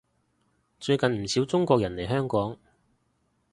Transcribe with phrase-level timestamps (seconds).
[0.79, 2.57] 最近唔少中國人嚟香港